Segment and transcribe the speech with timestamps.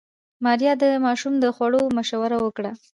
[0.43, 2.71] ماريا د ماشوم د خوړو مشوره ورکړه.